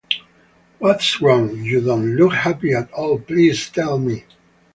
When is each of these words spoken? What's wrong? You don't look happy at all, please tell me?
What's 0.79 1.21
wrong? 1.21 1.57
You 1.63 1.79
don't 1.79 2.15
look 2.15 2.33
happy 2.33 2.73
at 2.73 2.91
all, 2.91 3.19
please 3.19 3.69
tell 3.69 3.99
me? 3.99 4.23